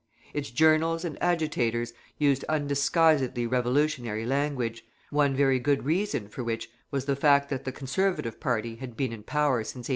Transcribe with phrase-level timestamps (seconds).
[0.33, 7.05] Its journals and agitators used undisguisedly revolutionary language, one very good reason for which was
[7.05, 9.89] the fact that the Conservative party had been in power since 1841.